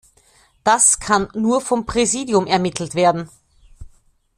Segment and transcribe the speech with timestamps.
[0.63, 3.29] Das kann nur vom Präsidium ermittelt werden!